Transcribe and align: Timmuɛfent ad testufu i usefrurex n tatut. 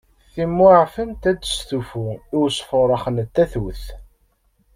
Timmuɛfent 0.33 1.21
ad 1.29 1.39
testufu 1.39 2.05
i 2.35 2.37
usefrurex 2.41 3.05
n 3.13 3.17
tatut. 3.33 3.83